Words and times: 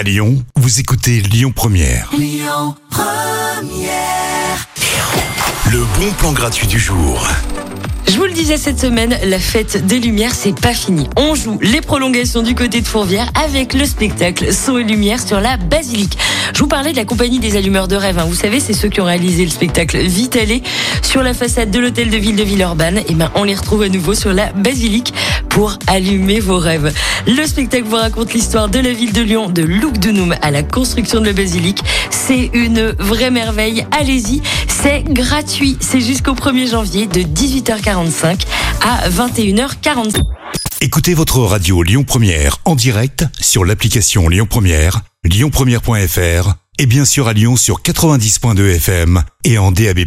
À 0.00 0.02
Lyon, 0.02 0.42
vous 0.56 0.80
écoutez 0.80 1.20
Lyon 1.20 1.52
Première. 1.54 2.10
Le 5.70 5.98
bon 5.98 6.10
plan 6.16 6.32
gratuit 6.32 6.66
du 6.66 6.78
jour. 6.78 7.28
Je 8.08 8.16
vous 8.16 8.24
le 8.24 8.32
disais 8.32 8.56
cette 8.56 8.80
semaine, 8.80 9.16
la 9.24 9.38
fête 9.38 9.86
des 9.86 10.00
Lumières, 10.00 10.34
c'est 10.34 10.58
pas 10.58 10.72
fini. 10.72 11.06
On 11.16 11.34
joue 11.34 11.58
les 11.60 11.82
prolongations 11.82 12.42
du 12.42 12.54
côté 12.54 12.80
de 12.80 12.86
Fourvière 12.86 13.30
avec 13.34 13.74
le 13.74 13.84
spectacle 13.84 14.54
Son 14.54 14.78
et 14.78 14.84
Lumière 14.84 15.20
sur 15.20 15.38
la 15.38 15.58
Basilique. 15.58 16.16
Je 16.54 16.58
vous 16.58 16.66
parlais 16.66 16.92
de 16.92 16.96
la 16.96 17.04
compagnie 17.04 17.38
des 17.38 17.56
allumeurs 17.56 17.86
de 17.86 17.94
rêve. 17.94 18.18
hein. 18.18 18.24
Vous 18.26 18.34
savez, 18.34 18.58
c'est 18.58 18.72
ceux 18.72 18.88
qui 18.88 19.00
ont 19.00 19.04
réalisé 19.04 19.44
le 19.44 19.50
spectacle 19.50 19.98
Vite 19.98 20.38
sur 21.02 21.22
la 21.22 21.34
façade 21.34 21.70
de 21.70 21.78
l'hôtel 21.78 22.10
de 22.10 22.16
ville 22.16 22.36
de 22.36 22.42
Villeurbanne. 22.42 23.02
Et 23.08 23.14
ben, 23.14 23.30
on 23.34 23.44
les 23.44 23.54
retrouve 23.54 23.82
à 23.82 23.88
nouveau 23.88 24.14
sur 24.14 24.32
la 24.32 24.50
Basilique 24.54 25.14
pour 25.50 25.78
allumer 25.86 26.40
vos 26.40 26.58
rêves. 26.58 26.92
Le 27.26 27.46
spectacle 27.46 27.84
vous 27.84 27.96
raconte 27.96 28.32
l'histoire 28.32 28.68
de 28.68 28.78
la 28.78 28.92
ville 28.92 29.12
de 29.12 29.20
Lyon, 29.20 29.50
de 29.50 29.62
Lugdunum 29.62 30.34
à 30.40 30.50
la 30.50 30.62
construction 30.62 31.20
de 31.20 31.26
la 31.26 31.32
Basilique. 31.32 31.82
C'est 32.10 32.50
une 32.54 32.94
vraie 32.98 33.30
merveille. 33.30 33.86
Allez-y, 33.90 34.40
c'est 34.68 35.04
gratuit. 35.04 35.76
C'est 35.80 36.00
jusqu'au 36.00 36.32
1er 36.32 36.70
janvier 36.70 37.06
de 37.06 37.20
18h45 37.20 38.40
à 38.82 39.08
21h45. 39.10 40.22
Écoutez 40.80 41.12
votre 41.12 41.40
radio 41.40 41.82
Lyon 41.82 42.04
Première 42.04 42.56
en 42.64 42.74
direct 42.74 43.26
sur 43.38 43.66
l'application 43.66 44.28
Lyon 44.28 44.46
Première, 44.48 45.02
lyonpremière.fr 45.24 46.54
et 46.78 46.86
bien 46.86 47.04
sûr 47.04 47.28
à 47.28 47.34
Lyon 47.34 47.56
sur 47.56 47.82
90.2 47.82 48.76
FM 48.76 49.22
et 49.44 49.58
en 49.58 49.70
DAB+. 49.72 50.06